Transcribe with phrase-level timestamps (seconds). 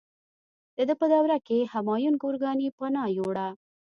[0.77, 3.47] د ده په دوره کې همایون ګورکاني پناه یووړه.